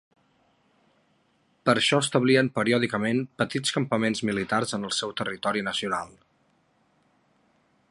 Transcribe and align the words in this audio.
Per 1.69 1.75
això 1.81 1.99
establien 2.05 2.49
periòdicament 2.55 3.21
petits 3.43 3.75
campaments 3.77 4.23
militars 4.31 4.75
en 4.79 4.89
el 4.89 4.97
seu 5.01 5.15
territori 5.23 5.65
nacional. 5.71 6.19